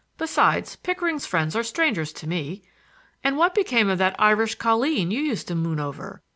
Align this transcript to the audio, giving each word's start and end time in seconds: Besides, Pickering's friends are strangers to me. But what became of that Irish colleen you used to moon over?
Besides, 0.17 0.77
Pickering's 0.77 1.27
friends 1.27 1.55
are 1.55 1.61
strangers 1.61 2.11
to 2.13 2.27
me. 2.27 2.63
But 3.21 3.35
what 3.35 3.53
became 3.53 3.87
of 3.87 3.99
that 3.99 4.15
Irish 4.17 4.55
colleen 4.55 5.11
you 5.11 5.21
used 5.21 5.47
to 5.49 5.53
moon 5.53 5.79
over? 5.79 6.23